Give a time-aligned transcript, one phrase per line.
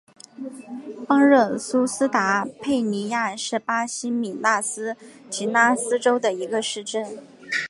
[1.07, 4.97] 邦热苏斯达佩尼亚是巴西米纳斯
[5.29, 7.19] 吉拉斯州的一个市镇。